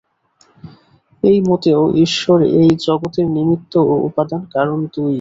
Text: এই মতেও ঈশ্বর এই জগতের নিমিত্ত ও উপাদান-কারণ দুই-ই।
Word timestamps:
এই 1.23 1.37
মতেও 1.49 1.81
ঈশ্বর 2.05 2.39
এই 2.59 2.69
জগতের 2.85 3.27
নিমিত্ত 3.35 3.73
ও 3.83 3.93
উপাদান-কারণ 4.07 4.79
দুই-ই। 4.85 5.09